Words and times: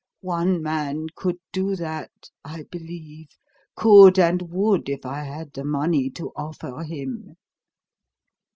One 0.25 0.63
man 0.63 1.09
could 1.15 1.37
do 1.51 1.75
that, 1.75 2.09
I 2.43 2.63
believe, 2.71 3.27
could 3.75 4.17
and 4.17 4.41
would 4.51 4.89
if 4.89 5.05
I 5.05 5.19
had 5.21 5.53
the 5.53 5.63
money 5.63 6.09
to 6.09 6.29
offer 6.35 6.81
him." 6.83 7.35